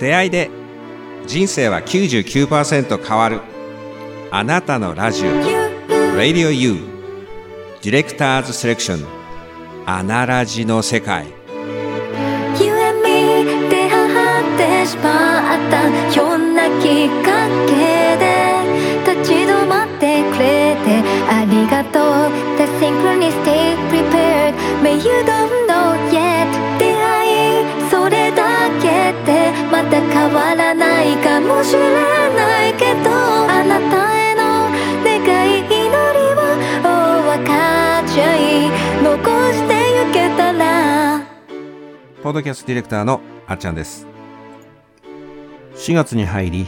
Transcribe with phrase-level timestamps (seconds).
[0.00, 0.50] 出会いで
[1.26, 3.40] 人生は99%変わる。
[4.30, 5.30] あなたのラジオ。
[6.16, 6.76] Radio U
[7.82, 9.06] ディレクターズセレクション。
[9.84, 11.26] アナラジの世界。
[12.58, 18.64] You and me 出会ってしまったひょんなきっかけで
[19.04, 22.30] 立ち止まってくれてありがとう。
[22.56, 25.69] The synchronicity prepared May you don't
[30.20, 34.68] 変わらないかもしれないけどあなたへの
[35.02, 35.16] 願
[35.50, 36.84] い祈りを
[37.24, 38.68] 分かっちゃい
[39.02, 39.16] 残
[39.50, 41.24] してゆけたら。
[42.22, 44.06] ポッドキャストディレクターのあっちゃんです。
[45.76, 46.66] 4月に入り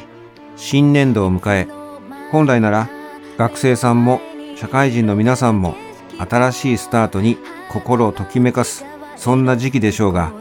[0.57, 1.69] 新年度を迎え
[2.31, 2.89] 本来なら
[3.37, 4.23] 学生さんも
[4.57, 5.75] 社会人の皆さんも
[6.19, 7.37] 新しいスタートに
[7.71, 10.33] 心をときめかすそんな時期でしょうが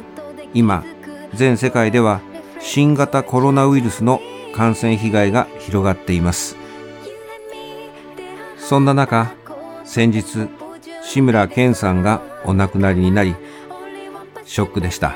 [0.53, 0.85] 今
[1.33, 2.21] 全世界では
[2.63, 4.21] 新型コロナウイルスの
[4.55, 6.55] 感染被害が広がっています。
[8.57, 9.33] そんな中
[9.83, 10.47] 先日
[11.03, 13.35] 志村けんさんがお亡くなりになり
[14.45, 15.15] ショックでした。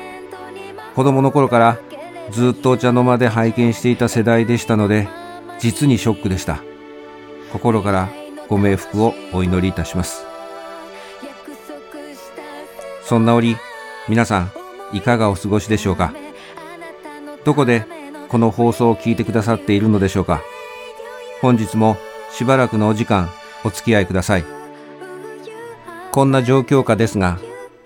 [0.94, 1.78] 子供の頃から
[2.30, 5.08] ずっとお茶の間で拝見していた世代でしたので
[5.58, 6.58] 実にショックでした。
[7.52, 8.08] 心から
[8.48, 10.26] ご冥福をお祈りいたします。
[13.02, 13.56] そんな折
[14.08, 14.50] 皆さん
[14.92, 16.12] いかがお過ごしでしょうか？
[17.46, 17.86] どこで
[18.28, 20.42] この放送を聞いてくださっているのでしょうか。
[21.40, 21.96] 本日も
[22.32, 23.30] しばらくのお時間
[23.64, 24.44] お付き合いください。
[26.10, 27.38] こんな状況下ですが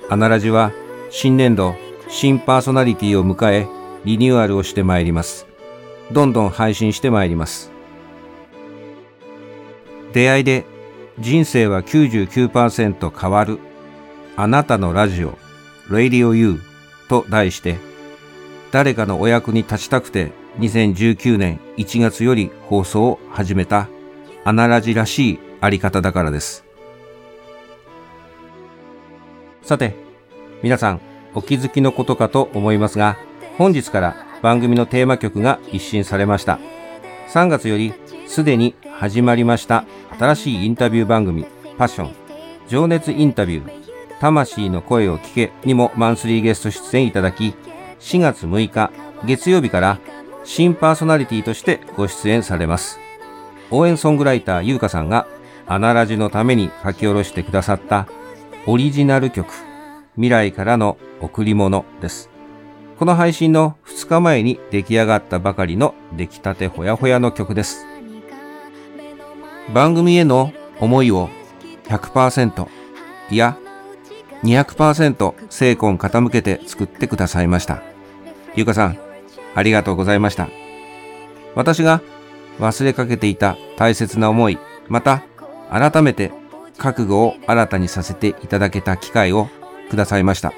[0.09, 0.73] アナラジは
[1.11, 1.77] 新年度
[2.09, 3.69] 新パーソナリティを迎え
[4.07, 5.47] リニューアルをしてまいります。
[6.11, 7.71] どんどん配信してまいります。
[10.15, 10.65] 出会いで
[11.19, 13.59] 人生は99%変わる。
[14.37, 15.37] あなたのラジオ
[15.91, 16.61] Radio U
[17.11, 17.90] と題して
[18.73, 23.89] 誰かのお役に立ちたくて2019年1月より放送を始めた
[24.45, 26.65] アナラジらしいあり方だからです。
[29.63, 29.95] さて
[30.63, 31.01] 皆さん
[31.35, 33.17] お気づきのことかと思いますが
[33.59, 36.59] 本日から番組のテーマ曲が一新されました。
[37.29, 37.93] 3月より
[38.27, 39.85] すでに始まりました
[40.19, 41.47] 新しいインタビュー番組
[41.79, 42.15] パッション
[42.69, 43.81] 情熱インタビュー。
[44.21, 47.55] 魂の声を聞けにもマンスリーゲスト出演いただき
[48.01, 48.91] 4月6日
[49.25, 49.99] 月曜日から
[50.45, 52.99] 新パーソナリティとしてご出演されます。
[53.71, 55.29] 応援ソングライター優香さんが
[55.67, 58.09] アナラジのために書き下ろしてくださった
[58.67, 59.53] オリジナル曲
[60.15, 62.31] 未来からの贈り物です。
[62.99, 67.87] この配信の2日前に出来上がったばかりの出来たてほやほやの曲です。
[69.73, 71.29] 番組への思いを
[71.85, 72.67] 100%
[73.31, 73.57] いや
[74.43, 77.83] 200%精魂傾けて作ってくださいました。
[78.55, 78.99] ゆかさん
[79.55, 80.49] ありがとうございました。
[81.55, 82.01] 私が
[82.59, 84.59] 忘れかけていた大切な思い
[84.89, 85.23] また
[85.71, 86.33] 改めて
[86.79, 89.49] 覚悟を新たにさせていただけた機会を
[89.91, 90.53] くださいました。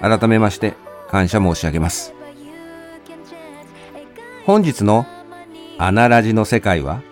[0.00, 0.74] 改めまして
[1.08, 2.12] 感謝申し上げます。
[4.44, 5.06] 本日の
[5.78, 7.02] アナラジの世界は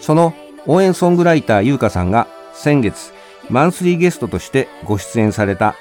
[0.00, 0.34] その
[0.66, 3.13] 応援ソングライター優香さんが先月
[3.50, 5.74] マンスリーゲストとしてご出演された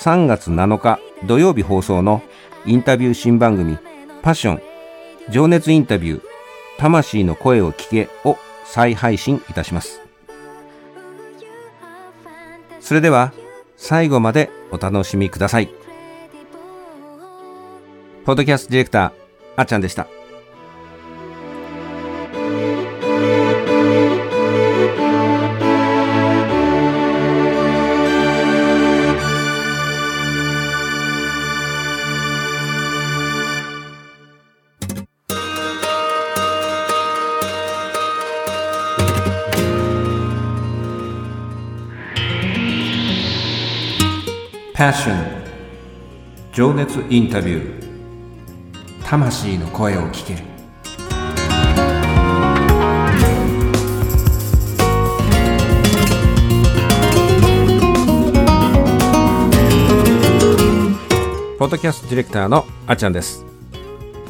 [0.00, 2.22] 3月7日土曜日放送の
[2.64, 3.78] インタビュー新番組
[4.22, 4.62] パッション
[5.30, 6.22] 情熱インタビュー
[6.78, 10.00] 魂の声を聞けを再配信いたします。
[12.80, 13.32] それでは
[13.76, 15.68] 最後までお楽しみください。
[18.24, 19.12] ポッドキャストディレクター
[19.56, 20.06] あっちゃんでした。
[44.78, 45.12] Passion.
[46.52, 49.04] 情熱インタビュー。
[49.04, 50.34] 魂の声を聞け。
[50.34, 50.42] る
[61.58, 63.44] ポッドキャストディレクターのあちゃんです。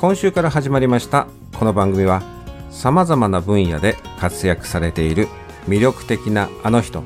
[0.01, 1.27] 今週から始まりました
[1.59, 2.23] この番組は
[2.71, 5.29] さまざまな分野で活躍されている
[5.67, 7.03] 魅力的なあの人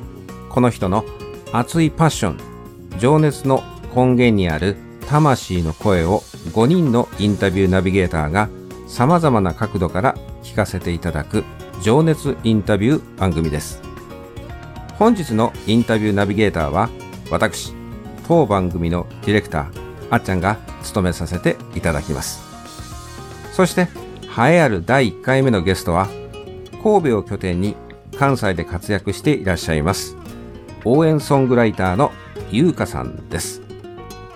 [0.47, 1.03] この人の
[1.51, 2.52] 熱いパッション
[2.99, 3.63] 情熱の
[3.95, 4.75] 根源にある
[5.07, 6.19] 魂の声を
[6.53, 8.49] 5人のインタビューナビゲーターが
[8.87, 11.43] 様々な角度から聞かせていただく
[11.81, 13.81] 情熱インタビュー番組です。
[14.97, 16.89] 本日のインタビューナビゲーターは
[17.29, 17.73] 私、
[18.27, 22.53] 当番組のディレクター、あっちゃんが務めさせていただきます。
[23.53, 23.87] そして
[24.35, 26.07] 栄えある第1回目のゲストは
[26.81, 27.75] 神戸を拠点に
[28.17, 30.17] 関西で活躍していらっしゃいます
[30.85, 32.11] 応援ソングライターの
[32.53, 33.61] ゆうかさんです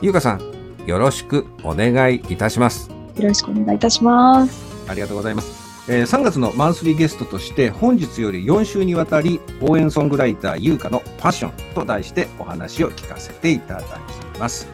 [0.02, 0.42] ゆうかさん
[0.88, 4.64] よろしくお願いいたしますよろしくお願いいたします。
[4.88, 5.92] ありがとうございます。
[5.92, 14.68] えー3月のマンスリーゲストとして本日より4週にわたり応援ソングライター優香のパッションと題してお話を聞かせていただきます。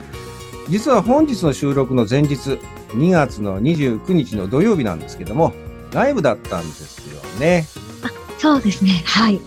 [0.69, 2.59] 実は本日の収録の前日
[2.89, 5.53] 2月の29日の土曜日なんですけども
[5.93, 7.65] ライブだったんですよね。
[8.39, 9.01] そうですね。
[9.05, 9.39] はい。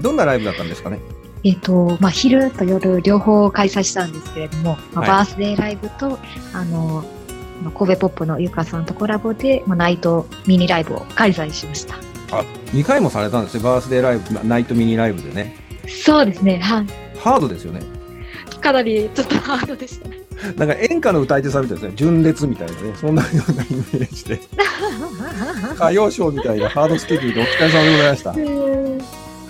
[0.00, 1.00] どんなライブだったんですかね？
[1.44, 6.18] えっ、と、まあ、昼と夜両方開催したんですけれども、まあはいバースデーライブと、
[6.52, 7.04] あの、
[7.62, 11.96] まあ神戸ポップのゆかさんとコラボで、まあ、ナイトミニライブを開催しました。
[12.32, 13.64] あ、2回もされたんですね。
[13.64, 15.56] バースデーライブ、ナイトミニライブでね。
[15.88, 16.58] そうですね。
[16.58, 16.86] はい。
[17.18, 17.80] ハードですよね。
[18.60, 20.22] かなりちょっとハードでしたね。
[20.56, 21.92] なんか演歌の歌い手さんみたいですね。
[21.96, 22.94] 純烈みたいなね。
[22.98, 24.40] そんなようなイメージで。
[25.74, 28.34] 歌謡ショーみたいなハードスケジュールでお疲れ様でございました。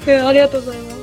[0.05, 1.02] えーありがとうございます。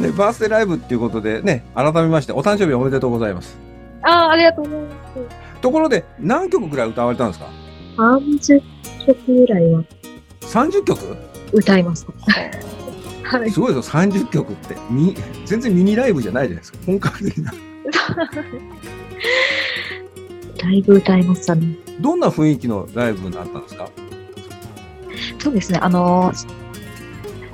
[0.00, 3.58] で、バースデーライブっていうことでね、改めましてお誕生日おめでとうございます。
[4.02, 5.60] あーありがとうございます。
[5.60, 7.46] ところで、何曲ぐらい歌われたんですか
[7.96, 8.60] ？30
[9.06, 9.84] 曲ぐらいは
[10.40, 11.16] ?30 曲？
[11.52, 12.12] 歌いました。
[13.38, 13.50] はい。
[13.50, 14.76] すごいですよ、30曲って。
[14.90, 16.78] み全然ミニライブじゃないじゃないですか。
[16.86, 17.52] 本格的な。
[20.58, 21.76] だいぶ歌いましたね。
[22.00, 23.88] どんな雰囲気のライブになったんですか？
[25.38, 25.78] そうですね。
[25.82, 26.32] あの、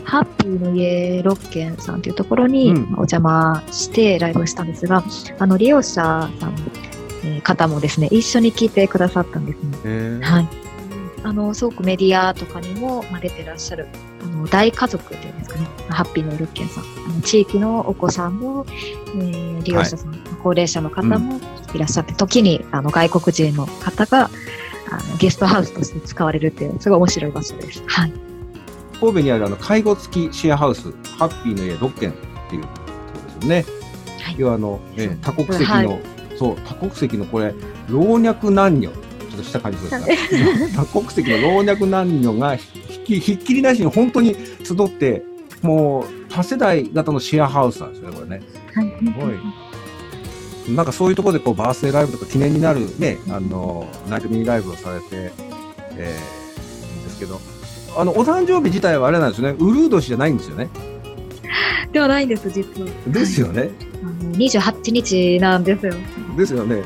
[0.08, 5.05] ハッピーの家6軒さんというところにお邪魔してライブをしたんですが、
[5.38, 6.32] あの、利用者さん、
[7.25, 10.20] えー方もですね、一緒に聞いてくださったんですね。
[10.25, 10.49] はい。
[11.25, 13.87] あの、すごくメディアとかにも、まあ、出てらっしゃる、
[14.22, 16.84] あの、大家族っていうんですかね、ハッピーの6軒さん。
[16.84, 21.38] あの地域のお子さんも、えー利用者さん、高齢者の方も
[21.75, 24.31] いらっしゃって、時に、あの、外国人の方が、
[24.90, 27.82] あの、ゲストハウスとして使われるっていう、すごい面白い場所です。
[27.87, 28.27] はい。
[29.00, 32.14] 神戸にあるあの介護付きシェアハウス、ハッピーの家6軒っ
[32.50, 33.64] ていうところですよね。
[34.22, 34.36] はい。
[34.38, 36.00] 要はあの、えー多国籍の、はい。
[36.38, 37.54] そう、多国籍のこれ、
[37.88, 45.22] 老若男女、ちょっとした感じですが、 多国籍の老若男女がひきひっきりなしに本当に集って、
[45.62, 48.42] もう多世代型のシェアハウスなんですよね、これね。
[48.74, 48.86] はい。
[49.12, 50.74] ごい。
[50.74, 55.32] なんかそういうところでこうバースデーライブとか記念になるね、あの、ナイトミニライブをされて、
[55.96, 57.40] えー、いいんですけど、
[57.98, 60.68] あの、お誕生日自体はあれなんですよね、ウルー年じゃないんですよね。
[61.92, 62.88] ではないんです、実は。
[63.08, 63.70] ですよね。
[64.02, 65.94] あの28日なんですよ。
[66.36, 66.82] ですよね。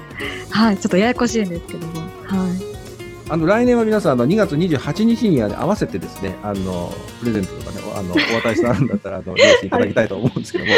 [0.48, 0.78] はい。
[0.78, 2.00] ちょっとややこしいんですけども。
[2.00, 2.72] はい。
[3.28, 10.70] あの、来年は皆さん、あの、2月28日にあの合わせてですね、あの、プレゼントとかね、あの、お渡しさんだったら、あの、用意していただきたいと思うんですけども、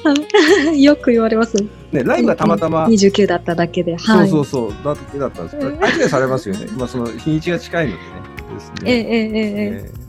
[0.76, 1.56] よく言われます。
[1.92, 3.98] ね、ライブがたまたま、29だっただけで。
[3.98, 4.28] そうはい。
[4.28, 6.66] そうそう、だけだったんです勘違いされますよね。
[6.78, 8.29] まあ、その、日にちが近いのでね。
[8.60, 10.00] ですねえええええええ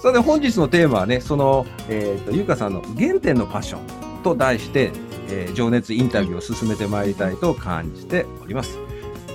[0.00, 4.92] それで本日のテーマはね、その、えっ、と、ゆうかさんの原点のパッションと題して、
[5.28, 8.78] えー情熱インタビューを進めてまいりたいと感じております。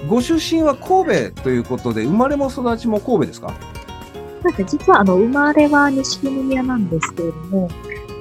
[0.09, 3.53] ご出身は神戸ということで、生まれも育ちも神戸ですか？
[4.42, 7.69] そうですね実はあの生まれは西宮なんですけれども、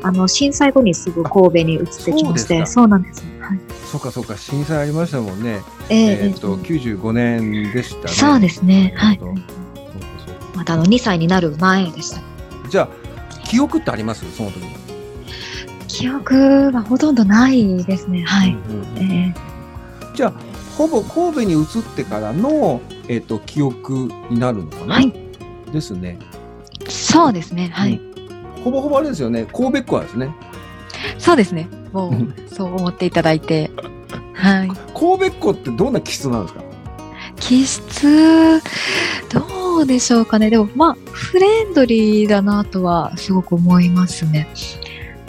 [0.02, 3.24] あの震災後にすぐ神戸に移ってきまして、そうなんです。
[3.40, 3.60] はい、
[3.90, 5.62] そうかそうか、震災ありましたもんね。
[5.88, 8.14] えええっ、と、95年でしたね。
[8.14, 8.92] そうですね。
[8.96, 9.20] はい
[10.54, 12.16] またあの2歳になる前でした。
[12.16, 12.22] か
[12.68, 12.88] じゃあ、
[13.46, 14.24] 記憶ってあります？
[14.36, 14.66] その時の。
[15.88, 18.24] 記憶はほとんどないですね。
[18.24, 18.50] はい。
[18.50, 19.34] うんうんうんえ
[20.14, 20.32] じゃあ、
[20.76, 25.12] ほぼ神戸に移ってからの、えっ、と、記憶になるのかな、はい
[25.72, 26.18] ですね。
[26.86, 27.68] えそうですね。
[27.72, 28.00] はい。
[28.62, 29.46] ほぼほぼあれですよね。
[29.52, 30.30] 神戸っ子はですね。
[31.18, 31.68] そうですね。
[31.92, 33.70] もうんう、そう思っていただいて。
[34.34, 34.68] はい。
[34.94, 36.62] 神戸っ子ってどんな気質なんですか？
[37.40, 38.60] 気質、
[39.74, 40.50] どうでしょうかね。
[40.50, 44.46] でも、まあ、フレンドリーだなとはすごく思いますね。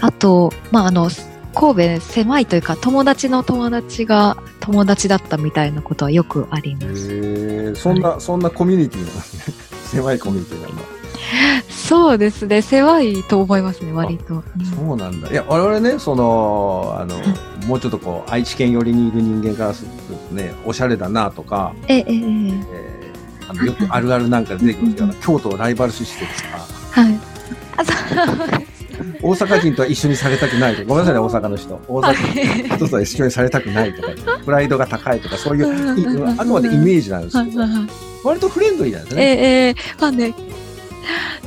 [0.01, 1.09] あと、まあ、あの、
[1.55, 7.11] 神戸狭いというか、友達の友達が友達だったみたいなことはよくあります。
[7.11, 9.55] へえ、そんな、そんなコミュニティなんですね。
[9.85, 10.83] 狭いコミュニティなんだ。
[11.69, 12.61] そうですね。
[12.61, 14.35] 狭いと思いますね、割と。
[14.35, 15.31] うんそうなんだ。
[15.31, 17.17] いや、我々ね、その、あの、
[17.65, 23.04] もうちょっとこう、愛知県寄りにいる人間からするとですね、おしゃれだなとか、ええ、ええ、
[23.47, 27.19] あのよくあるあるなんか出てくるんですけど、京都をライバル視してとか、はい。
[27.77, 28.65] あ、そう
[29.21, 31.81] 大阪人とは一緒にされたくないとか、ごめんなさいね、大阪の人。
[31.87, 32.75] 大は阪い。
[32.77, 34.09] 人とは一緒にされたくないとか、
[34.43, 36.07] プライドが高いとか、そういう、い
[36.39, 37.63] あくまでイメージなんですけど、
[38.23, 39.23] 割とフレンドリーなんですえね。
[39.23, 39.27] え、
[39.67, 40.33] ええ、まあね。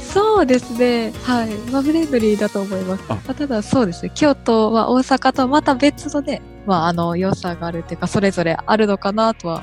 [0.01, 1.13] そうですね。
[1.25, 1.51] はい。
[1.71, 3.05] まあ、フレンドリーだと思います。
[3.09, 4.13] あまあ、ただそうですね。
[4.15, 9.63] 京都は大阪とはまた別のね、まあ、あの、良さがあるっていうか、それぞれあるのかなとは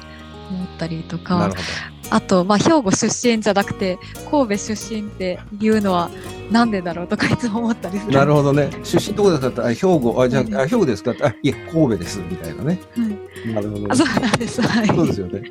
[0.50, 1.58] 思ったりとなかるほ
[2.12, 3.98] あと、まあ、兵庫出身じゃなくて
[4.30, 6.10] 神戸出身っていうのは
[6.52, 8.20] なんでだろうとかいつも思ったりするど。
[8.20, 8.70] なるほどね。
[8.84, 11.12] 出身どこですかってあ兵庫、あ、じゃうんあ、あ兵庫ですか？
[11.12, 12.80] ってあ、いえ、神戸です、みたいなね。
[12.96, 13.92] はいなるほど。
[13.92, 14.62] あそうなんです。
[14.62, 14.88] はい。
[14.88, 15.44] そうですよね。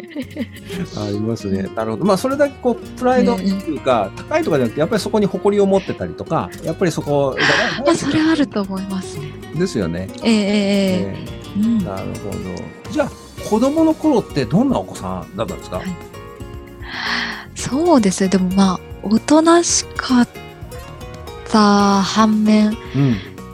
[0.96, 1.68] ありますね。
[1.76, 2.04] なるほど。
[2.04, 7.36] まあ、それだけこう、プライドっていうか、高いとかじゃなくて、やっぱりそこに誇りを持ってたりとか、やっぱりそこ、
[7.84, 9.32] まあ、それはあると思いますね。
[9.56, 10.08] ですよね。
[10.24, 12.92] えええええええうんえなるほど。
[12.92, 13.10] じゃあ、
[13.48, 15.86] 子供の頃ってどんなお子さんだったんですか、はい
[17.54, 18.28] そうですね。
[18.28, 20.28] でもまあ、おとなしかっ
[21.48, 22.74] た反面、うん。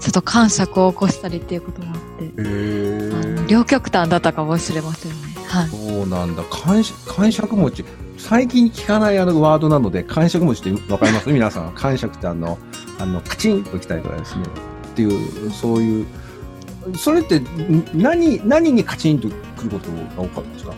[0.01, 3.47] ちょっと感触を起こしたりっていうこともあって。
[3.49, 5.19] 両極端だったかもしれませんね。
[5.47, 5.69] はい。
[5.69, 6.43] そうなんだ。
[6.45, 7.85] 感触感触持ち。
[8.17, 11.31] 最近聞かないあのワードなので、感触持ちってわかります？
[11.31, 11.73] 皆さん。
[11.75, 12.59] 感触ってあの、
[12.99, 14.45] あの、カチンときたりとかですね。
[14.45, 16.07] っていう、そういう、
[16.97, 20.73] それってん何、何にカチンとくることが多かったんですか？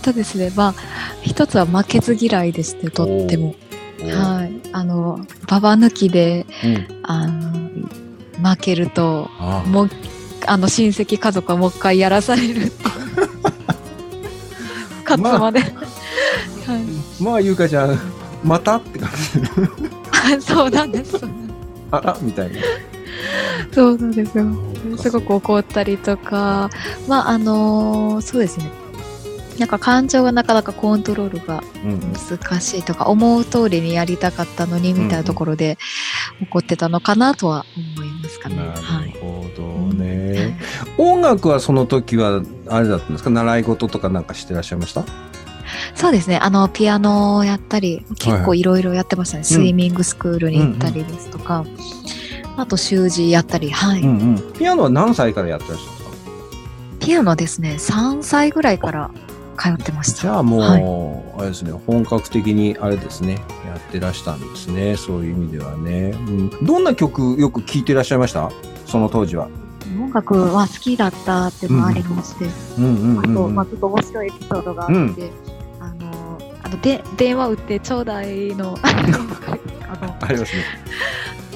[0.00, 0.74] とですね、まあ、
[1.22, 3.54] 一つは負けず嫌いでして、とっても。
[4.02, 4.60] はい。
[4.72, 6.86] あの、ババ抜きで、うん。
[7.02, 7.52] あの、
[8.42, 9.90] 負けると、あもう、
[10.46, 12.72] あの、親戚家族はもう一回やらされる。
[15.04, 15.60] 勝つまで。
[15.60, 15.72] はい。
[17.22, 17.98] まあ、ゆうかちゃん、
[18.42, 20.40] またって感じ。
[20.40, 21.18] そうなんです。
[21.90, 22.60] あらみたいな。
[23.72, 24.44] そうなんですよ。
[24.98, 26.70] すごく怒ったりとか、
[27.08, 28.70] まあ、あのそうですね。
[29.60, 32.00] なんか感情がなかなかコントロールがうん。
[32.40, 35.76] 難しいとか、思う通りにやりたかったのにみたいなところで
[36.42, 37.64] 怒ってたのかなとは
[37.96, 38.56] 思いますかね。
[38.56, 39.12] なはい。
[39.12, 39.62] るほど
[39.94, 40.58] ね。
[40.98, 43.30] 音楽はその時は、あれだったんですか？
[43.30, 45.04] 習い事とかなんかしてらっしゃいました？
[45.94, 46.38] そうですね。
[46.38, 49.44] あの、ピアノをやったり、結構いろいろやってましたね。
[49.44, 51.64] スイミングスクールに行ったりですとか、
[52.56, 54.00] あと習字やったり、はい。
[54.00, 54.52] うんうん。
[54.54, 57.06] ピアノは何歳からやってらっしゃるんですか？
[57.06, 59.10] ピアノですね、3歳ぐらいから
[59.60, 60.22] 通ってました。
[60.22, 63.34] じゃあもう、はいあれですね、本格的にあれですね、
[63.66, 64.96] やってらしたんですね。
[64.96, 66.10] そういう意味ではね。
[66.10, 68.50] うん、どんな曲よく聴いてらっしゃいました？
[68.86, 69.48] その当時は。
[69.98, 73.48] 音楽は好きだったっていうのがありまして、あと。
[73.48, 75.14] まあ、ちょっと面白いエピソードがあって、うん
[75.80, 80.64] あの、あので電話打ってちょうだいの、 あの、ありますね。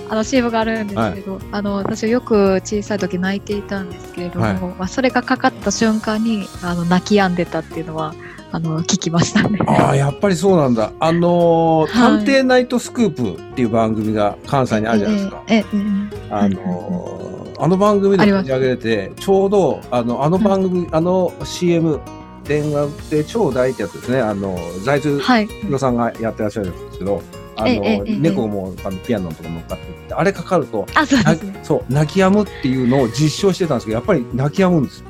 [0.09, 8.15] あの CM があるんですけど、あの、私はよく小さい時泣いていたんですけれども、はいまあ、それがかかった瞬間に、あの、泣き止んでたっていうのは、
[8.53, 9.59] あの、聞きましたね。
[9.67, 10.93] ああ、やっぱりそうなんだ。
[11.01, 15.43] あのーはい探偵ナイトスクープっていう番組が関西にあるじゃないですか。
[15.49, 22.01] ええええあのーあの番組で取り上げてて、ちょうど、あの、あの番組、あの CM、
[22.45, 24.21] 電話で超大ってやつですね。
[24.21, 25.47] あの、財津はい。
[25.47, 27.23] 弘さんがやってらっしゃるんですけど、
[27.57, 31.61] あの、猫もあのピアノとか乗っかってって、あれかかると、あ、そうね。
[31.63, 35.07] そう、泣き止むっていうのを実証してたんですけど、やっぱり泣き止むんですよ。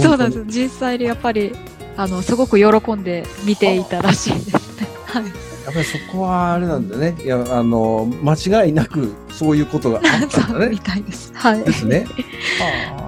[0.00, 0.44] そうなんです。
[0.46, 1.52] 実際にやっぱり、
[1.96, 4.86] あの、すごく喜んで見ていたらしいですね。
[5.06, 5.24] はい。
[5.24, 5.30] や
[5.70, 7.14] っぱりそこはあれなんだね。
[7.22, 10.82] いや、あの、間違いなくそういうことがあったんだ そうみね。
[10.84, 11.30] たいです。
[11.34, 11.62] はい。
[11.64, 12.06] ですね。
[12.60, 13.07] はあうん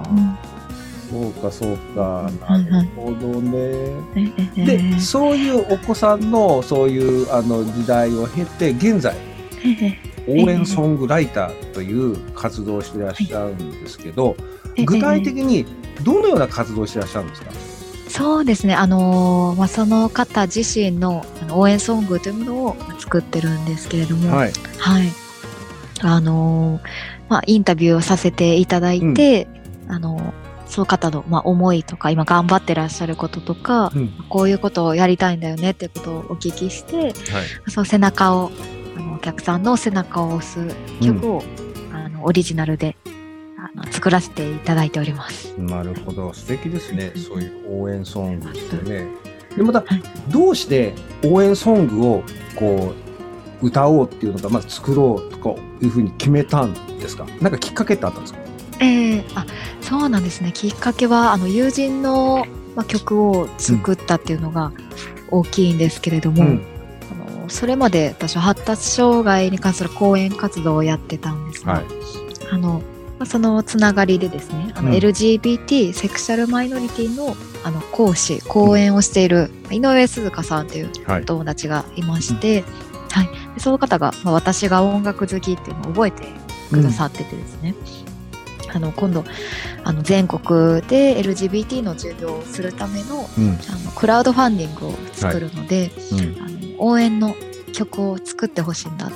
[1.41, 2.29] か、そうか。
[2.69, 3.95] なるほどね。
[4.55, 9.15] で、そういうお子さんのそういうあの時代を経て、現在、
[9.63, 14.35] ええ応援ソングライターという活動をしていらっしゃるんですけど、
[14.75, 15.65] ええ具体的に
[16.03, 17.51] どのような活動をしていらっしゃるんですか？
[18.07, 18.75] そうですね。
[18.75, 24.49] あのーまあ、その方自身の応援ソングというものを作ってるんですけれども、はい。
[24.51, 24.53] い。
[26.01, 26.81] あのー
[27.29, 29.47] まあ、インタビューをさせていただいて、
[29.87, 30.40] あのー
[30.71, 34.09] その方の、まあ、思いとか、今頑張ってらっしゃることとか、うん。
[34.29, 37.13] こういうことをやりたいんだよねっていうことをお聞きして、はい。
[37.67, 38.51] その背中を、
[38.97, 40.65] あのお客さんの背中を押す
[41.03, 41.43] 曲を、
[41.93, 42.95] あのオリジナルで
[43.57, 45.53] あの作らせていただいております。
[45.59, 46.33] なるほど。
[46.33, 47.11] 素敵ですね。
[47.15, 49.07] そういう応援ソングですよね。
[49.57, 50.93] で、またはい、どうして
[51.25, 52.23] 応援ソングを
[52.55, 52.93] こ
[53.61, 55.49] う、歌おうっていうのが、まあ、作ろうとか
[55.81, 57.27] いうふうに決めたんですか？
[57.41, 58.40] なんかきっかけってあったんですか？
[58.81, 59.45] ええあ
[59.81, 60.51] そうなんですね。
[60.53, 62.45] きっかけは、あの友人の、
[62.75, 64.71] まあ、曲を作ったっていうのが
[65.29, 66.61] 大きいんですけれども、うん。
[67.11, 71.85] あのそれまで私は発達障害に関する講演活動をやってたんですが、はい。
[72.51, 72.81] あの
[73.19, 80.89] まあそのつながりでですね、あのうん LGBT セクシャルマイノリティのあの講師、講演をしている井上鈴香さんという。
[81.25, 82.63] 友達がいまして、
[83.11, 86.23] はい、でその方が、まあ、私が音楽好きっていうのを覚えて
[86.71, 87.75] くださっててですね、
[88.73, 89.23] あの今度
[89.83, 93.49] あの全国で LGBT の授業をするためのうん。
[93.51, 96.19] あのクラウドファンディングを作るので、うん。
[96.41, 97.35] あの応援の
[97.73, 99.15] 曲を作ってほしいんだって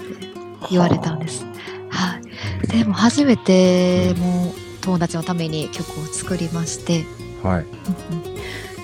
[0.69, 1.45] 言われたんです。
[1.89, 2.19] は
[2.63, 7.05] い、でも初めてもう友達のために曲を作りまして、
[7.43, 7.63] はい。
[8.11, 8.35] うんうん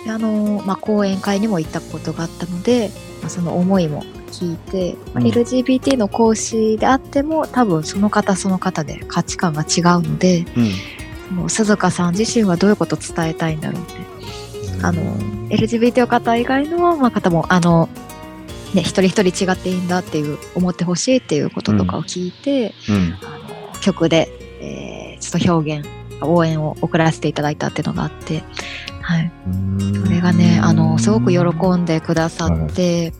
[0.03, 2.89] であの、まあ、講演会にも行ったことがあったので、
[3.21, 10.71] まあ、その思いも聞いて、まあうん LGBT の講師であっても多分その方その方で価値観が違うのでうん。
[11.29, 13.93] その鈴鹿さん自身はどういうことを伝えたいんだろうって
[14.83, 15.01] あの
[15.49, 17.87] LGBT の方以外の、まあ、方もあの、
[18.73, 23.17] ね、一人一人違っていいんだっていう思ってほしいっていうこととかを聞いて、うん。
[23.23, 23.37] あ
[23.73, 25.87] の曲で、えーちょっと表現
[26.21, 28.43] 応援を送らせていただいたっていうのがあって、
[29.01, 30.03] はい、うん。
[30.05, 31.39] それがねあのすごく喜
[31.77, 33.11] んでくださって、い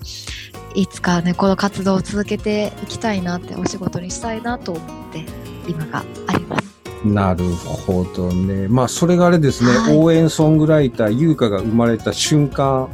[0.88, 5.25] つかねこの活動を続けていきたいなってお仕事にしたいなと思って
[5.68, 6.72] 今があります。
[7.04, 8.68] なるほどね。
[8.68, 12.90] まあ、それがあれですね、はい応援ソングライター、優香が生まれた瞬間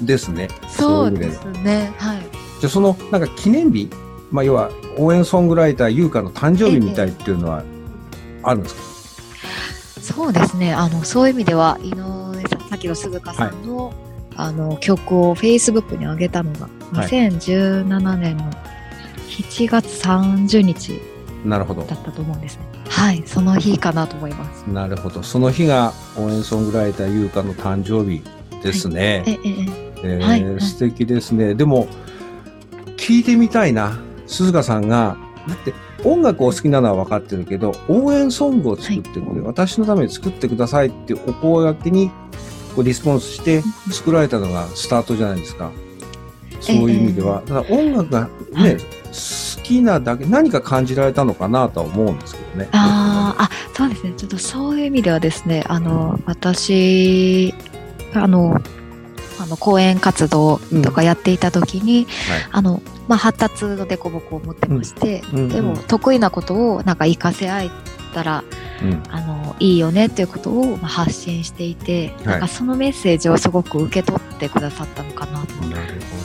[0.00, 0.48] ですね。
[0.68, 2.18] そうですねはい
[2.60, 3.90] じゃあ、その、なんか記念日、
[4.30, 7.62] まあ、要は、応援ソングライター、優香の誕生日みたいっていうのは、
[8.42, 8.82] あるんですか、
[10.00, 10.72] そうですね。
[10.72, 13.92] あの、そういう意味では、井上さん、さっきの鈴鹿さんの、
[14.36, 18.50] あの、曲を Facebook に上げたのが、はい2017年の
[19.28, 21.00] 7月30日
[21.44, 21.82] なるほど。
[21.82, 22.64] だったと思うんですね。
[22.88, 24.62] はい、その日かなと思います。
[24.62, 25.22] なるほど。
[25.22, 28.22] その日が応援ソングライター、優香の誕生日
[28.62, 29.24] ですね。
[29.26, 29.38] え、え、え、
[30.04, 31.54] えーはいはい素敵ですね。
[31.54, 31.86] でも、
[32.96, 33.98] 聞いてみたいな。
[34.26, 35.74] 鈴鹿さんが、だって
[36.04, 42.10] 音楽を好きなのは分かってるけど、応援ソングを作ってくれ、私のために作ってくださいってお声掛けに
[42.74, 45.70] こうリスポンスして作られたのがスタートじゃないですか。
[46.64, 47.42] そういう意味では。
[47.46, 48.76] ただ音楽がね、はい。
[48.76, 52.68] 好きなだけ、何か感じられたのかなとは思うんですけどね。
[52.72, 54.12] ああ、あ、そうですね。
[54.16, 57.54] ちょっとそういう意味ではですね、あの、私、
[58.12, 58.60] あの、
[59.40, 62.48] あの、講演活動とかやっていた時に、はい。
[62.50, 67.70] あの、まあ、発達の凸凹を持ってまして、でも得意なことをなんか活かせ合え
[68.14, 68.44] たら、
[68.82, 75.54] うんあの、いいよねっていうことをまあ発信していて、はいなんかそのメッセージをすごく受け取ってくださったのかなと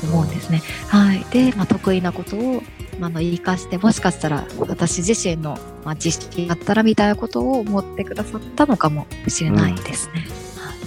[0.08, 0.62] 思うんですね。
[0.88, 1.25] はい。
[1.31, 2.63] で、まあ、得意なことを、
[2.99, 10.28] まあ、あの生かして、もしかしたら私自身の、まあ、知識だったらみたいなことを思ってくださったのかもしれないですね。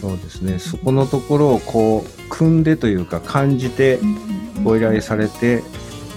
[0.00, 0.58] そうですね。
[0.58, 3.98] そこのところをこう、組んでというか感じて、
[4.64, 5.62] ご依頼されて、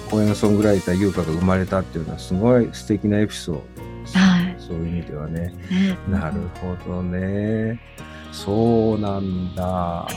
[0.09, 3.61] 公演ソングライター優香が生まれたっていうのはすごい素敵なエピソード
[4.03, 5.53] です、はいそういう意味ではね。
[5.69, 7.79] ねなるほどね。
[8.31, 10.07] そうなんだ。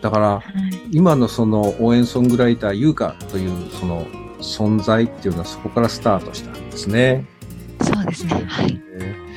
[0.00, 0.42] だから、はい
[0.90, 4.06] 今のその応援ソングライター優香というその
[4.40, 7.26] 存在っていうのはそこからスタートしたんですね。
[7.82, 8.44] そうですね。
[8.46, 8.80] はい。
[8.98, 9.28] えー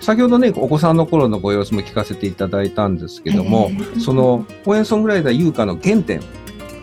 [0.00, 6.22] 先ほどね、お子さんの頃のご様子も聞かせていただいたんですけども、ええその応援ソングライター優香の原点、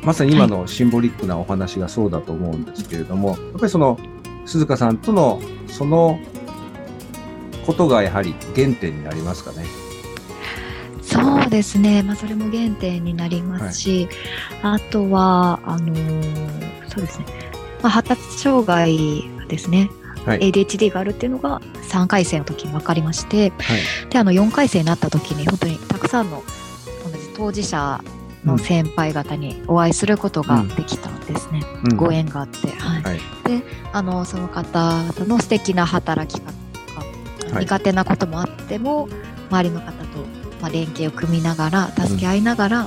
[0.03, 3.97] まさに今のシンボリックなお話がそうだと思うんですけれども、やっぱりその
[4.45, 6.19] 鈴鹿さんとのその
[7.65, 9.65] ことがやはり原点になりますかね。
[11.01, 12.03] そうですね。
[12.03, 14.09] まあ、それも原点になりますし、
[14.63, 17.25] あとは、あのーそうですね。
[17.81, 19.89] まあ、発達障害がですね、
[20.25, 20.39] はい。
[20.39, 24.09] ADHD があるっていうのが3回生の時に分かりまして、はい。
[24.09, 26.43] で、あの、4回生になった時に、本当にたくさんの
[27.03, 28.01] 同じ当事者
[28.43, 31.61] の先輩方にお会いすることができたんですね。
[31.83, 32.67] うんご縁があって。
[32.69, 33.03] はい。
[33.03, 33.19] はい。
[33.47, 36.51] で、あの、その方々の素敵な働き方
[37.59, 39.07] 苦手なこともあっても、
[39.49, 40.19] 周りの方と、
[40.61, 42.83] まあ、連携を組みながら、助け合いながら、あ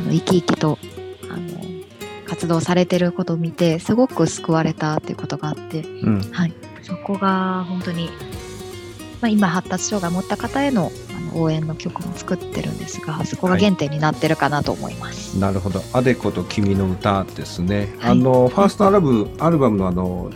[0.00, 0.78] の生き生きと、
[1.30, 1.64] あの、
[2.26, 6.20] 活動されてることを見て、すごく救われたっていうことがあって、うん。
[6.32, 8.10] はい、そこが本当に、
[9.20, 15.38] まあ、今発達障害を持った方へのあの応援の曲も作ってるんですがそこが原点になってるかなと思います。
[15.38, 15.80] なるほど。
[15.94, 17.94] アデコと君の歌ですね。
[17.98, 20.30] はいあの、ファーストアルバム、アルバムのあの、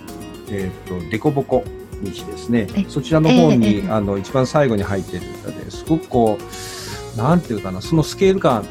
[0.51, 1.65] えっ、と、デコボコ
[2.03, 2.85] 日ですねえ。
[2.89, 6.39] そちらの方に、ええあの、一番最後に入ってる歌ですごくこ
[7.17, 8.65] う、なんていうかな、そのスケール感っ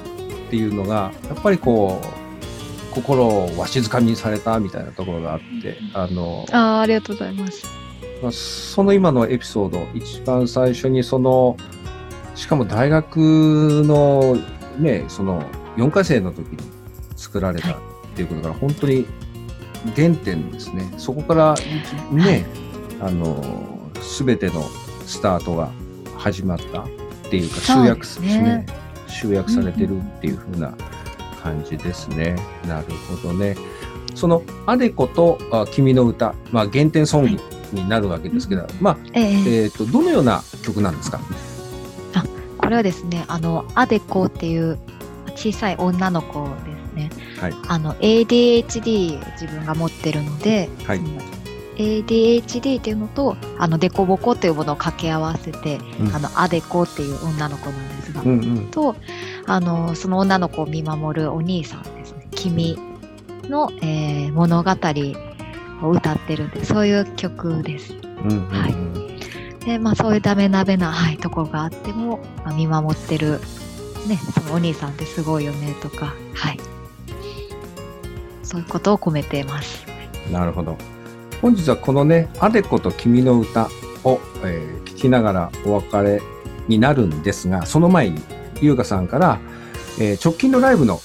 [0.49, 7.65] ていうのが、やっぱりこう、心をわしづかみにされたみたいなところがあって、あの、あーありがとうございます。
[8.23, 11.57] まあその今のエピソード、一番最初にその、
[12.33, 13.17] しかも大学
[13.85, 14.37] の
[14.79, 15.43] ね、その
[15.77, 16.57] 4回生の時に
[17.15, 17.75] 作られたっ
[18.15, 19.05] ていうことから、本当に
[19.95, 20.91] 原点ですね。
[20.97, 21.55] そこから
[22.11, 22.45] ね、
[22.99, 24.63] あの、すべての
[25.05, 25.71] スタートが
[26.17, 26.87] 始まったっ
[27.29, 28.65] ていうか、集約すね
[29.07, 30.73] 集約されてるっていう風な
[31.41, 32.35] 感じですね。
[32.67, 33.55] なるほどね。
[34.15, 39.63] そのアデコとあ君の歌、まあ、原点ソングになるわけですけど、まあ、ええ。
[39.63, 41.19] えっ、と、どのような曲なんですか？
[42.57, 44.77] これはですねあのアデコっていう
[45.37, 46.55] 小さい女の子で
[46.89, 47.09] すね。
[47.39, 47.53] はい。
[47.67, 51.01] あの ADHD 自分が持ってるので、はい
[51.77, 58.71] ADHD っていうのとあのデコボコというものを掛け合わせて、うんあのアデコっていう女の子なんですが、うんうん。
[58.71, 58.95] と
[59.45, 62.27] あの、その女の子を見守るお兄さんですね。
[62.31, 62.77] 君
[63.43, 64.71] の、えー物語
[65.83, 67.93] を歌ってるんで、そういう曲です。
[67.93, 68.97] うんうんうんはい
[69.67, 73.41] で、まあそういうダメダメな、はい、とこがあっても、まあ、見守ってる、
[74.07, 76.59] ね、そのお兄さんってすごいよねとか、はい。
[78.43, 79.85] そういうことを込めてます。
[80.31, 80.77] なるほど。
[81.41, 83.69] 本日はこのね、アデコと君の歌
[84.03, 86.21] を、えー聞きながらお別れ
[86.67, 88.19] になるんですが、その前に、
[88.61, 89.39] 優香さんから、
[89.99, 90.99] えー直近のライブの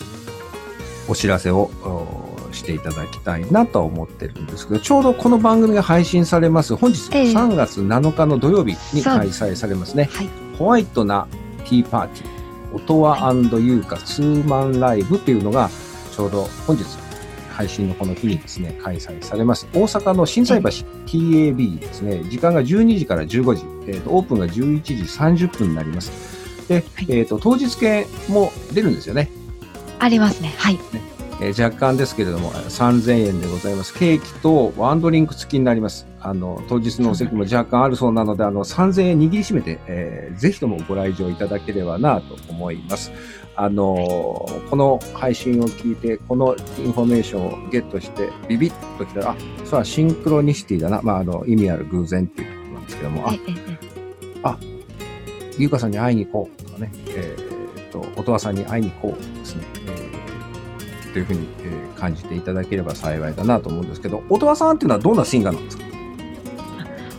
[1.08, 10.08] お知らせをおしていただきたいなとは思ってるんですけど、ちょうどこの番組が配信されます、本日ええ3月7日の土曜日に開催されますね。
[10.12, 10.28] はい。
[10.58, 11.26] ホワイトな
[11.64, 15.68] ティーパーティー、オトワ優香ツーマンライブっていうのが、
[16.14, 16.84] ちょうど本日、
[17.52, 19.68] 配信のこの日にですね、開催されます。
[19.72, 20.68] 大阪の心斎橋
[21.06, 26.32] TAB ですね、時間が12時から15時、えーとオープンが11時30分になります。
[26.68, 29.30] で、はいえっ、と、当日券も出るんですよね。
[29.98, 30.54] ありますね。
[30.58, 30.78] はい。
[31.40, 33.92] えー若干ですけれども、3000円でございます。
[33.94, 36.06] ケーキとワンドリンク付きになります。
[36.20, 43.12] あの、当日のお席も若干あるそうなので、あの、3000円握りしめて、えーぜひともご来場いただければなと思います。
[43.56, 51.02] あのーこの配信を聞いて、このインフォメーションをゲットして、ビビッときたら、あ、それはシンクロニシティだな。
[51.02, 53.54] まあ、あの、意味ある偶然っていうことなんですけども、あえ、え
[54.68, 54.72] え
[55.58, 65.84] ゆうかさんに会いに行こうとかね、えーっと、音羽さんに会いに行こうですね、えーというふうに、えー感じていただければ幸いだなと思うんですけど、音羽さんっていうのはどんなシンガーなんですか？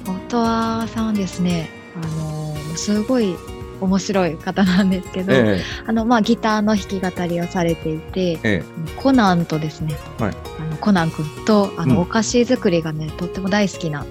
[0.07, 3.35] 音羽さんはですね、あのーすごい
[3.83, 8.63] 面白い方なんですけど、えあの、まあ、ギターの弾き語りをされていて、ええ
[8.97, 14.07] コナンとですね、はいあのコナン君と、あの、うんお菓子作りがね、とっても大好きな、ね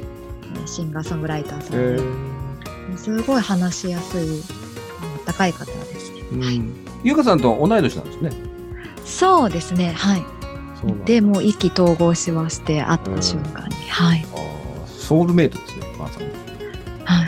[0.67, 4.43] シンガーソングライターさえんで、すごい話しやすい、
[5.27, 6.21] 高い方ですね。
[6.33, 6.75] うん。
[7.03, 8.31] ゆうかさんと同い年なんですね。
[9.05, 10.25] そうですね、はい。
[10.81, 14.25] そうで、もう意気投合しまして、会った瞬間に、はい。
[14.87, 16.27] ソウルメイトですね、まさに。
[17.05, 17.27] は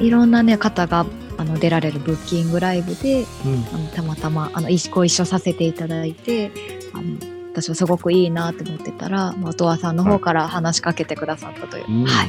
[0.00, 0.06] い。
[0.06, 1.06] いろんなね、方が、
[1.38, 3.64] あの、出られるブッキングライブで、うん。
[3.72, 6.50] あのたまたまあの一ご一緒させていただいて
[6.92, 7.04] あの
[7.52, 12.04] 私はすごくいいなと思ってたら、まあ、音羽さんの方から話しかけてくださったという、うん。
[12.04, 12.28] はい。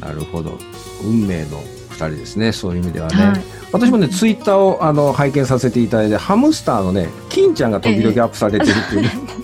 [0.00, 0.58] なるほど。
[1.04, 3.16] 運命の二人ですね、そういう意味ではね。
[3.16, 3.42] はい。
[3.72, 9.10] 私もね、ツイッターをあの拝見させていただいて、ハムスターのね、金ちゃんが時々アップされてるっていうね、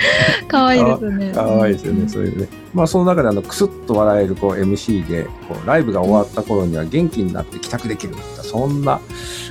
[0.48, 2.48] 可愛いですねかわいいですよね、そういうね。
[2.72, 9.00] まあ、その中であの、くすっと笑えるこう MC で、こうライブが終わった頃には元気になって帰宅できるみたいな、そんな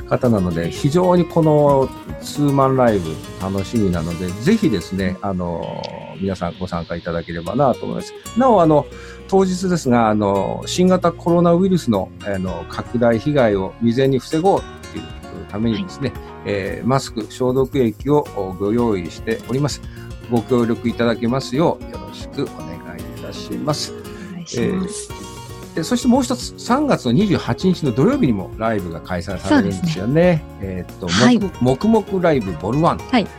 [0.10, 1.90] 方なので、非常にこの
[2.22, 5.82] ツーマンライブ楽しみなので、ぜひですね、あの、
[6.20, 8.14] 皆さんご参加いただければなと思います。
[8.38, 8.86] なお、あの、
[9.28, 16.12] 当日ですが、あの、新型コロナウイルスの、あの、拡大被害を未然に防ごうというためにですね、
[16.46, 18.24] えーマスク、消毒液を
[18.60, 19.82] ご用意しております。
[20.30, 23.94] ご協力いただけますよう、よろしくお願いいたします。
[23.94, 25.10] お願いします、
[25.76, 30.44] でそしてもう一つ、3月の28日の土曜日にもライブが開催されるんですよね。
[30.62, 31.40] えーっと、はい。
[31.40, 32.98] もくもくもくライブボルワン。
[32.98, 33.24] はい。
[33.24, 33.30] ね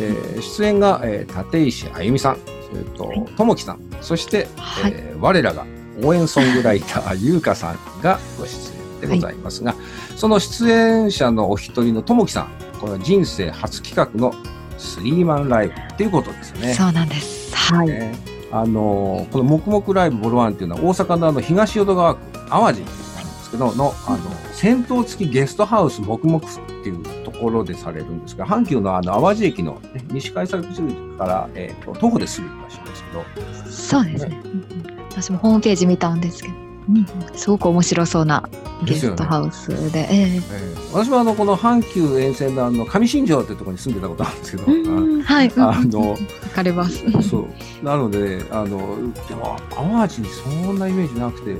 [0.00, 2.38] えー出演が、えー立石あゆみさん、
[2.70, 3.24] それと、はい。
[3.36, 4.92] ともきさん、そして、はい。
[4.94, 5.66] えー我らが
[6.02, 9.74] 応援ソングライター、ゆうかさんがご出演でございますが、
[10.16, 12.48] その出演者のお一人のともきさん、
[12.80, 14.32] これは人生初企画の
[14.78, 16.74] スリーマンライブっていうことですよね。
[16.74, 17.54] そうなんです。
[17.54, 18.14] はい、ね。
[18.50, 24.18] あのこの黙々ライブボロワンっていうのは大阪のあの東淀川区淡路なんですけどのあの
[24.52, 26.42] 戦闘付きゲストハウス黙々っ
[26.82, 30.82] ていうところでされるんですが阪急のあの淡路駅の、ね、西改札口
[31.18, 33.70] から、えー、と徒歩ですぐらしいんですけど。
[33.70, 34.98] そうですね、うんうん。
[35.10, 36.54] 私もホームページ見たんですけど、
[36.88, 38.48] うんすごく面白そうな
[38.84, 40.00] ゲストハウスで。
[40.00, 40.36] ええ。
[40.36, 45.62] えー私はあのこの阪急沿線のあの上新庄っていうところに住んでたことあるんですけど、うんはい、うん。
[45.62, 46.16] あのわ
[46.54, 47.04] かります。
[47.28, 47.84] そう。
[47.84, 48.96] なので、あの、
[49.28, 51.54] でも、淡路にそんなイメージなくて、え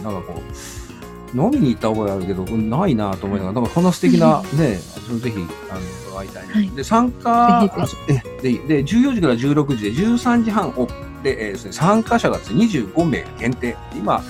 [0.00, 5.36] ーなんかこう、飲みに行った覚えあるけど、うんないなと思いながら、なんかこの素敵なね、ぜひ、
[5.70, 5.80] あの、
[6.12, 6.70] 伺いたいな、はい。
[6.70, 7.68] で、参加、
[8.08, 13.76] えで、で、14時から16時で13時半オープンで、えー参加者がですね、25名限定。
[13.94, 14.22] 今、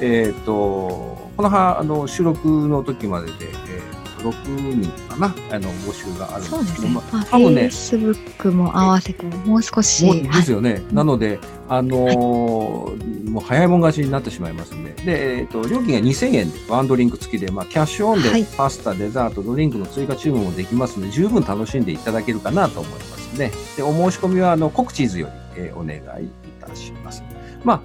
[0.00, 10.04] えっ、と、このは、あの、収録の時までで、えー、6人かな、あの、募集があるんでけど、ね多分ねイスブックも合わせて、もう少し。
[10.22, 10.82] ではいすよね。
[10.92, 14.92] なので、あのーもう早いもん勝ちになってしまいますんで。
[14.92, 23.50] で、えっ、と、料金が2000円で、ワンドリンク付きで、まあ、キャッシュオンで、はいパスタ、デザート、ドリンクの追加注文もできますので、十分楽しんでいただけるかなと思いますね。
[23.76, 27.22] で、お申し込みは、あの、コクチーズより、えーお願いいたします。
[27.64, 27.80] まあ、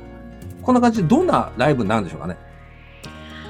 [0.62, 2.38] こんな感じで、どんなライブになるんでしょうかね。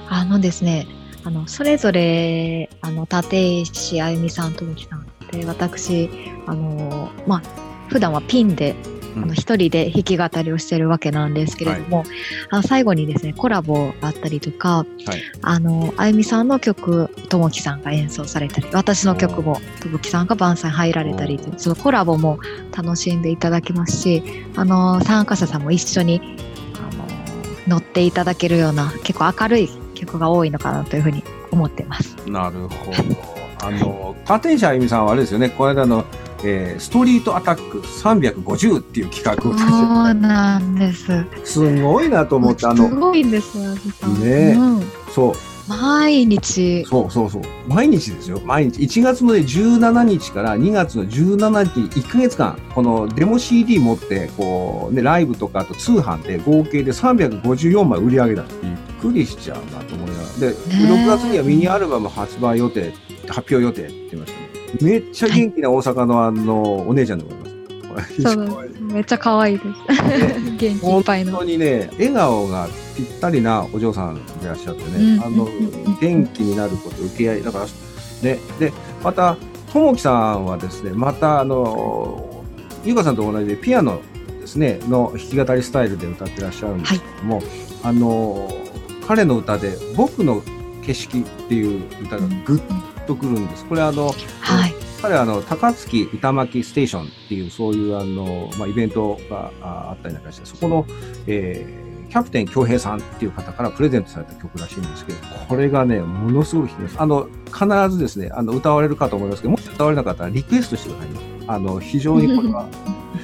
[0.09, 0.87] あのですね、
[1.23, 6.09] あの、それぞれ、あの、立石あゆみさん、ともきさんで、私、
[6.45, 7.41] あの、まあ、
[7.89, 8.75] 普段はピンで、
[9.23, 12.03] あの一人で弾き語りをしてるわけなんですけれども、
[12.49, 14.87] あの最後にですねコラボがあったりとか、はい。
[15.41, 22.39] あのあゆみさんの曲ともきさんが演奏されたり私の曲もともきさんが晩餐入られたりそのコラボも
[22.75, 24.23] 楽しんでいただきますし
[24.55, 26.21] あの参加者さんも一緒に
[26.75, 32.15] あの乗っていただけるような結構明るい曲が多いのかなというふうに思ってます。
[32.27, 33.37] なるほど。
[33.59, 36.05] あの、立石あゆみさんはあれですよね、この間の、
[36.43, 41.25] えーストリートアタック350っていう企画をそう立ちなんです。
[41.43, 43.73] すごいなと思って、あすの、ごいんですよ。
[44.19, 45.33] ねうんそう、
[45.67, 47.41] 毎日そうそうそう。
[47.67, 48.39] 毎日ですよ。
[48.45, 48.81] 毎日。
[48.81, 58.43] 1月のね17日から2月の17日に1ヶ月間、このデモ CD 持って、こう、ね、ライブとかあと通販で合計で354枚売り上げた。
[58.43, 58.51] びっ
[59.01, 60.27] くりしちゃうなと思いながら。
[60.39, 62.93] で、6月にはミニアルバム発売予定、
[63.27, 64.46] 発表予定って言ってましたね。
[64.81, 68.21] めっちゃ元気な大阪のあの、お姉ちゃんでございます。
[68.21, 69.69] そうめっちゃ可愛いです。
[70.57, 71.45] 元気いっぱいの本当。
[71.45, 75.47] にね、笑顔がぴったりなお嬢さんでいらっしゃってね、うんあの
[75.99, 78.71] 元気になること、受け合い、だから、ね、で、
[79.03, 79.35] また、
[79.71, 82.43] ともきさんはですね、また、あの、
[82.85, 84.01] ゆうかさんと同じでピアノ
[84.39, 87.41] ですね、の弾き語りスタイルで歌ってらっしゃるんですけども、
[87.83, 88.49] あの、
[89.07, 90.41] 彼の歌で、僕の
[90.85, 92.61] 景色っていう歌がぐっ
[93.07, 93.65] とくるんです。
[93.65, 94.07] これあの、
[94.41, 94.75] はい。
[95.01, 100.85] 彼はあの高槻歌巻ステーションっていうそういうあの、まあ、イベントがああったりなんかしてそこの、
[101.27, 106.95] えーキャプテン京平さんっていう方からプレゼントされた曲らしいんですけどこれがねものすごく弾きます。
[106.99, 112.67] あの必ずですねあの歌われるかと思いますけどもし歌われなかったらリクエストしてくださいねあの非常にこれは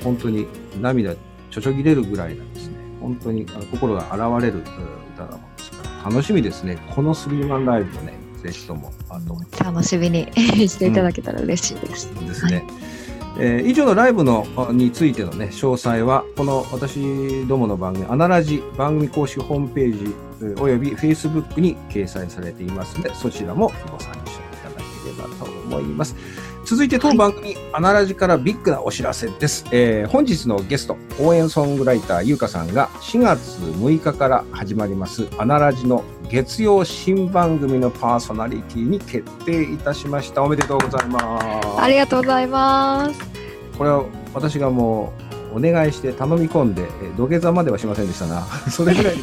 [0.03, 0.47] 本当に
[0.81, 1.15] 涙
[1.49, 2.75] ちょちょぎれるぐらいなんですね。
[2.99, 4.63] 本当に心が洗われるうん
[5.13, 6.77] 歌なものですから楽しみですね。
[6.93, 10.25] このスリーマンライブをねぜひともあの楽しみに
[10.67, 12.13] していただけたら嬉しいです。
[12.13, 12.65] ですね。
[13.39, 26.15] えー以上のライブのあについてのね、詳細は、この私どもの番組、アナラジ番組公式ホームページえーおよび Facebook に掲載されていますので、そちらもご参照いただければと思います。
[26.73, 29.63] 続いて当番組、アナラジからビッグなお知らせです。
[29.71, 40.41] えー本日のゲスト、応援ソングライター、ゆうかさんが4月6日から始まります、アナラジの月曜新番組のパーソナリティに決定いたしました。
[40.41, 41.67] おめでとうございます。
[41.79, 43.19] ありがとうございます。
[43.77, 45.13] これは私がも
[45.53, 49.15] うお願いして頼み込んで、えー土下座まではしませんでしたが、 それぐらい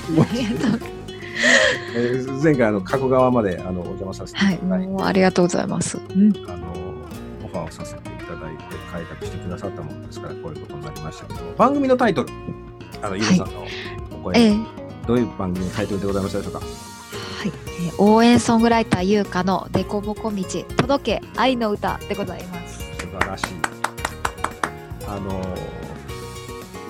[1.96, 5.98] えー前回あの加古川まであのお邪魔させていはい、ただいて、もうありがとうございます。
[5.98, 6.79] うん、あの
[7.70, 12.28] をさせていただいて開拓してくださったものですから、こういうことになりましたけども、番組のタイトル、
[13.02, 13.66] あの、ゆうさんの
[14.12, 14.56] お声、ええ
[15.06, 16.60] どういう番組のタイトルでございましたでしょうか？
[16.60, 17.52] はい、
[17.86, 20.44] えー応援ソングライター優香のデコボコ道
[20.76, 22.78] 届け愛の歌でございます。
[22.78, 23.46] 素晴らしい。
[25.08, 25.42] あの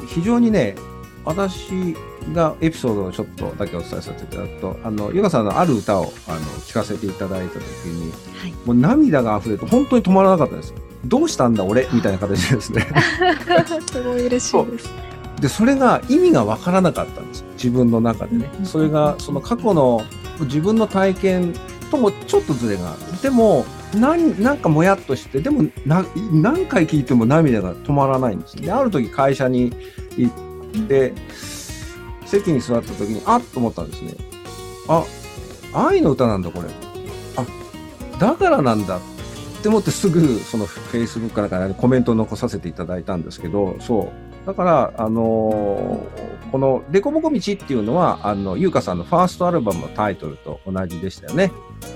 [0.09, 0.75] 非常にね、
[1.25, 1.97] 私
[2.33, 10.74] がエピソードをちょっとだけお伝えさせていただくと、あの、ゆかさんのある歌をあの聞かせていただいたときに、はい、もう涙が溢れて本当に止まらなかったです。
[11.04, 12.87] どうしたんだ俺みたいな形でですね。
[13.90, 14.90] すごい嬉しいです。
[15.40, 17.44] で、それが意味がわからなかったんです。
[17.54, 18.62] 自分の中でねう。
[18.62, 20.02] んそれが、その過去の
[20.40, 21.54] 自分の体験
[21.90, 23.22] ともちょっとずれがある。
[23.22, 28.56] でも、なんなんかもやっとして、でもな何回聞いても涙が止まらないんです。
[28.56, 29.72] で、ある時会社に
[30.16, 31.14] 行って、
[32.31, 34.14] 席に座った時に、あっと思ったんですね。
[34.88, 35.05] あ、
[35.73, 36.69] 愛の歌なんだ、これ。
[37.37, 39.01] あ、だからなんだっ
[39.62, 44.12] て思ってすぐ、その Facebook からかコメントを残させていただいたんですけど、そ
[44.45, 44.47] う。
[44.47, 51.53] だから、あのーこのデコボコ道っていうのは、あの、ゆうかさんのファーストアルバムのタイトルと同じでしたよね。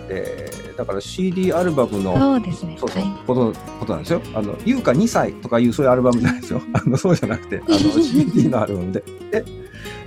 [0.08, 2.76] で、だから CD アルバムの、そうですね。
[2.78, 4.22] そうそう、はいこと、ことなんですよ。
[4.34, 6.62] あの、ゆうか2歳とかいうそういうアルバムじゃないですよ。
[6.72, 9.02] あの、そうじゃなくて、あの、 CD のアルバムで。
[9.32, 9.44] で、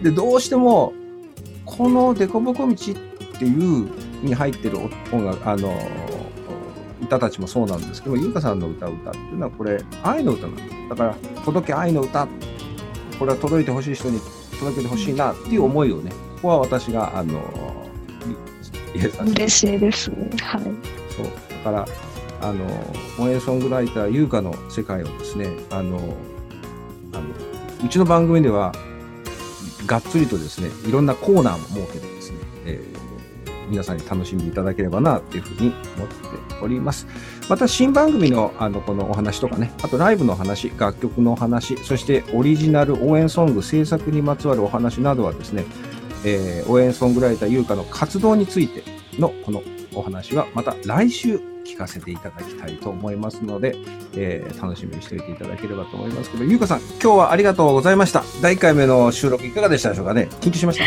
[0.01, 0.93] で、どうしても、
[1.65, 2.77] このデコボコ道っ
[3.39, 3.89] ていう
[4.23, 4.77] に入ってる
[5.11, 5.73] 音楽、あの、
[7.01, 10.69] 歌たちもそうなんですけど、ゆうかさんの歌う歌っていうのは、これ、愛の歌なんです。
[10.89, 12.27] だから、届け愛の歌。
[13.19, 14.19] これは届いてほしい人に
[14.59, 17.41] 届けてほしいなっていう思いをね、ここは私が、あの、
[18.93, 20.11] 入れさせて嬉しいです。
[20.11, 20.61] はい。
[21.15, 21.87] そうだから
[22.41, 22.65] あの
[23.19, 25.97] 応援ソングライター優香の世界をですねあの
[27.13, 27.23] あの
[27.83, 28.71] うちの番組では
[29.85, 33.07] がっつりとですねいろんなコーナーも設けてですね、えー
[33.69, 36.15] 皆さんに楽しんでいただければなっていうふうに思って
[36.61, 37.07] おります。
[37.49, 45.65] また新番組のあのこのお話とかね、あとライブの話、楽曲のお話、そしてオリジナル応援ソング制作にまつわるお話などはですね、
[46.23, 48.83] えー応援ソングライター優香の活動について、
[49.19, 49.61] のこの
[49.93, 53.75] お話はまた来週聞かせていただきたいと思いますので、
[54.15, 58.23] えー楽しみにしておいていただければと思いますけど、ゆうかさん、今日はありがとうございました。
[58.41, 60.29] 第1回目の収録いかがでしたでしょうかね？
[60.41, 60.85] 緊張しました？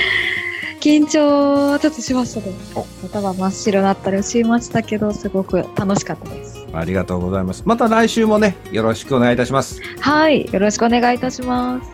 [0.80, 2.86] 緊張ちょっとしましたねお。
[3.06, 6.66] 頭真っ白になったりしましたけど、すごく楽しかったです。
[6.72, 7.62] ありがとうございます。
[7.66, 9.80] また来週もね、よろしくお願いいたします。
[10.00, 10.50] はい。
[10.50, 11.90] よろしくお願いいたします。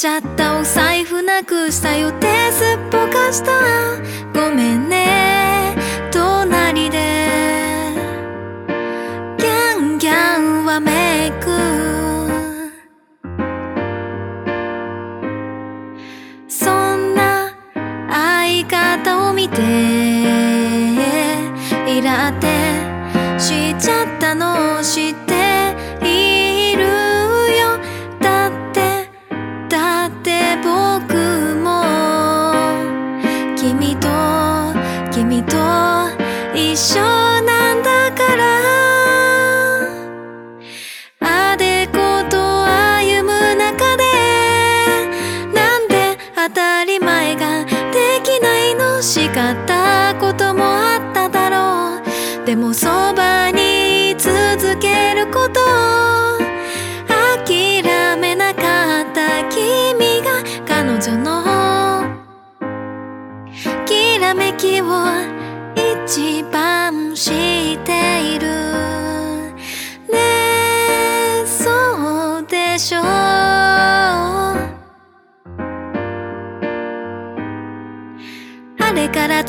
[0.00, 0.58] ちゃった。
[0.58, 3.52] お財布なくした予定すっぽかした。
[4.32, 5.76] ごめんね。
[6.10, 6.96] 隣で。
[9.36, 11.50] ギャンギャンわめく。
[16.48, 17.52] そんな
[18.08, 20.09] 相方を見て。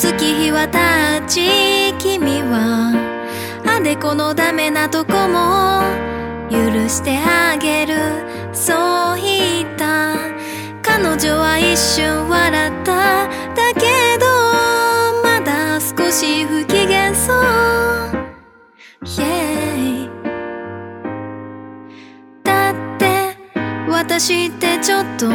[0.02, 2.92] 月日は経ち君は
[3.68, 5.84] あでこのダメなとこも
[6.50, 6.58] 許
[6.90, 7.94] してあげる
[8.52, 9.22] そう。
[9.22, 10.16] 言った
[10.82, 14.26] 彼女は一瞬笑っただけど
[15.22, 17.38] まだ少し不機嫌そう。
[19.04, 20.10] Yeah
[22.44, 23.38] だって
[23.88, 25.30] 私ってちょっと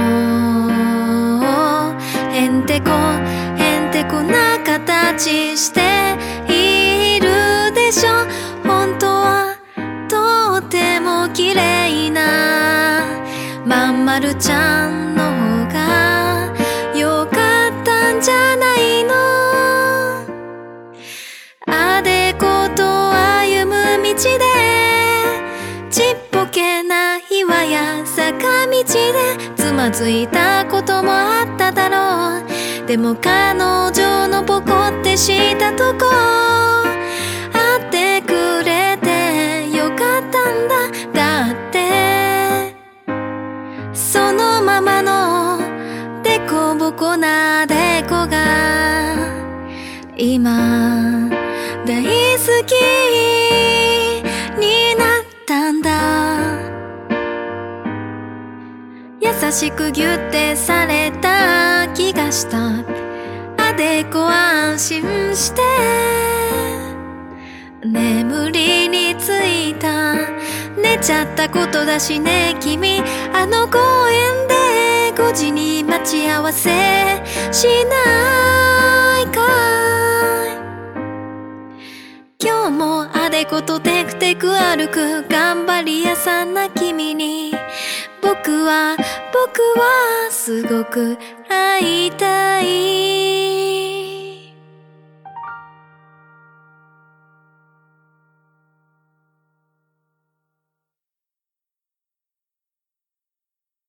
[2.35, 3.46] へんてこ。
[3.97, 5.81] てこな形して
[6.49, 8.27] いるでしょ。
[8.63, 9.57] 本当は
[10.07, 13.07] とても綺麗な
[13.65, 16.53] まんまるちゃんの方が
[16.95, 19.15] 良かったんじゃないの。
[21.67, 24.45] あでこと歩む道で
[25.91, 28.85] ちっぽけな岩や坂道で
[29.57, 32.66] つまずいたこともあっただろう。
[32.87, 36.07] でも彼女のポコってしたとこ
[37.53, 40.77] 会ってくれてよかったんだ。
[41.13, 42.77] だって
[43.93, 45.59] そのままの
[46.23, 49.27] デコボコなデコが
[50.17, 51.29] 今
[51.85, 53.46] 大好き。
[59.53, 62.85] しくギュってされた気がした。
[63.59, 65.03] あでこ安心
[65.35, 65.63] して。
[67.85, 70.15] 眠りについた。
[70.77, 73.03] 寝ちゃったことだしね君。
[73.33, 73.79] あの公
[74.09, 74.57] 園で。
[75.17, 76.71] 5時に待ち合わせ。
[77.53, 79.41] しないか
[80.47, 80.57] い。
[82.39, 85.27] 今日もあでことテクテク歩く。
[85.29, 87.55] 頑張り屋さんな君に。
[88.27, 88.97] 僕は
[89.33, 91.17] 僕はすごく
[91.49, 93.76] 会いたい。